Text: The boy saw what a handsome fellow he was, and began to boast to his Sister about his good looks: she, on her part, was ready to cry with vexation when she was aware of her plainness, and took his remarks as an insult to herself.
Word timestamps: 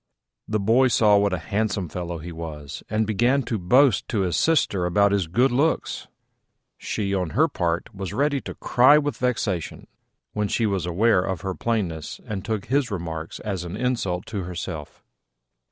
The 0.47 0.59
boy 0.59 0.87
saw 0.87 1.17
what 1.17 1.31
a 1.31 1.37
handsome 1.37 1.87
fellow 1.87 2.17
he 2.17 2.31
was, 2.31 2.81
and 2.89 3.05
began 3.05 3.43
to 3.43 3.59
boast 3.59 4.07
to 4.07 4.21
his 4.21 4.35
Sister 4.35 4.87
about 4.87 5.11
his 5.11 5.27
good 5.27 5.51
looks: 5.51 6.07
she, 6.79 7.13
on 7.13 7.29
her 7.37 7.47
part, 7.47 7.93
was 7.93 8.11
ready 8.11 8.41
to 8.41 8.55
cry 8.55 8.97
with 8.97 9.17
vexation 9.17 9.85
when 10.33 10.47
she 10.47 10.65
was 10.65 10.87
aware 10.87 11.21
of 11.21 11.41
her 11.41 11.53
plainness, 11.53 12.19
and 12.25 12.43
took 12.43 12.65
his 12.65 12.89
remarks 12.89 13.39
as 13.41 13.63
an 13.63 13.77
insult 13.77 14.25
to 14.25 14.41
herself. 14.41 15.03